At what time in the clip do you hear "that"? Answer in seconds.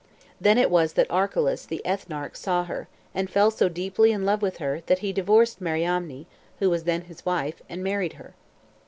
0.93-1.11, 4.87-4.97